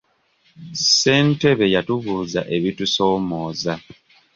[0.93, 3.73] Ssentebe yatubuuza ebitusoomooza.